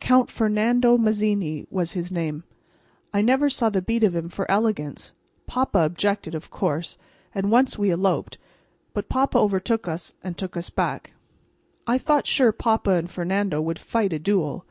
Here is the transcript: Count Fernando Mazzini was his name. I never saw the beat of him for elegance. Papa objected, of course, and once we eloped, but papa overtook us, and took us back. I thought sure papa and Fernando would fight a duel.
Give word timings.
Count 0.00 0.32
Fernando 0.32 0.98
Mazzini 0.98 1.64
was 1.70 1.92
his 1.92 2.10
name. 2.10 2.42
I 3.14 3.22
never 3.22 3.48
saw 3.48 3.70
the 3.70 3.80
beat 3.80 4.02
of 4.02 4.16
him 4.16 4.28
for 4.28 4.50
elegance. 4.50 5.12
Papa 5.46 5.78
objected, 5.84 6.34
of 6.34 6.50
course, 6.50 6.98
and 7.32 7.52
once 7.52 7.78
we 7.78 7.92
eloped, 7.92 8.36
but 8.94 9.08
papa 9.08 9.38
overtook 9.38 9.86
us, 9.86 10.12
and 10.24 10.36
took 10.36 10.56
us 10.56 10.70
back. 10.70 11.12
I 11.86 11.98
thought 11.98 12.26
sure 12.26 12.50
papa 12.50 12.90
and 12.94 13.08
Fernando 13.08 13.60
would 13.62 13.78
fight 13.78 14.12
a 14.12 14.18
duel. 14.18 14.64